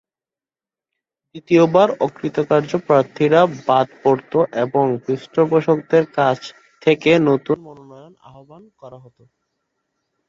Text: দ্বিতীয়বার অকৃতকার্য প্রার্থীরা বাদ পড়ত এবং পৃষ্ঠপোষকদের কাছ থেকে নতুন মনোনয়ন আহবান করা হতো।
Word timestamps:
দ্বিতীয়বার 1.27 1.89
অকৃতকার্য 1.99 2.71
প্রার্থীরা 2.87 3.41
বাদ 3.67 3.87
পড়ত 4.03 4.33
এবং 4.63 4.85
পৃষ্ঠপোষকদের 5.05 6.03
কাছ 6.17 6.39
থেকে 6.81 7.11
নতুন 7.29 7.57
মনোনয়ন 7.67 8.13
আহবান 8.29 8.63
করা 8.81 8.97
হতো। 9.03 9.23